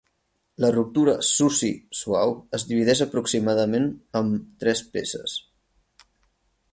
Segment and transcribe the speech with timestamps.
[0.63, 1.69] La ruptura SUSY
[1.99, 3.87] suau es divideix aproximadament
[4.23, 4.31] em
[4.65, 5.37] tres peces.